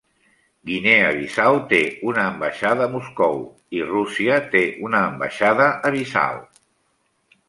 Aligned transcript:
Guinea 0.67 1.09
Bissau 1.17 1.57
té 1.73 1.81
una 2.11 2.23
ambaixada 2.29 2.87
a 2.87 2.91
Moscou, 2.93 3.37
i 3.81 3.83
Rússia 3.91 4.39
té 4.55 4.63
una 4.89 5.03
ambaixada 5.11 5.69
a 5.89 5.93
Bissau. 5.97 6.41